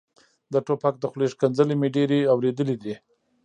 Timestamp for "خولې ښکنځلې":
1.11-1.75